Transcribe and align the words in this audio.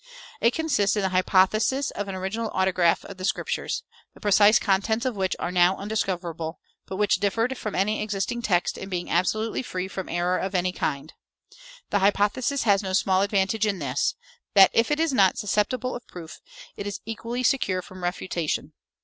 It 0.41 0.55
consists 0.55 0.95
in 0.95 1.03
the 1.03 1.09
hypothesis 1.09 1.91
of 1.91 2.07
an 2.07 2.15
"original 2.15 2.49
autograph" 2.55 3.05
of 3.05 3.17
the 3.17 3.23
Scriptures, 3.23 3.83
the 4.15 4.19
precise 4.19 4.57
contents 4.57 5.05
of 5.05 5.15
which 5.15 5.35
are 5.37 5.51
now 5.51 5.77
undiscoverable, 5.77 6.59
but 6.87 6.95
which 6.95 7.17
differed 7.17 7.55
from 7.55 7.75
any 7.75 8.01
existing 8.01 8.41
text 8.41 8.79
in 8.79 8.89
being 8.89 9.11
absolutely 9.11 9.61
free 9.61 9.87
from 9.87 10.09
error 10.09 10.39
of 10.39 10.55
any 10.55 10.71
kind. 10.71 11.13
The 11.91 11.99
hypothesis 11.99 12.63
has 12.63 12.81
no 12.81 12.93
small 12.93 13.21
advantage 13.21 13.67
in 13.67 13.77
this, 13.77 14.15
that 14.55 14.71
if 14.73 14.89
it 14.89 14.99
is 14.99 15.13
not 15.13 15.37
susceptible 15.37 15.95
of 15.95 16.07
proof, 16.07 16.39
it 16.75 16.87
is 16.87 16.99
equally 17.05 17.43
secure 17.43 17.83
from 17.83 18.03
refutation. 18.03 18.73